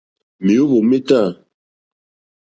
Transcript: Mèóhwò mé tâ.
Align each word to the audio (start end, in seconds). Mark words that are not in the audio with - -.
Mèóhwò 0.45 0.77
mé 0.89 0.97
tâ. 1.07 1.21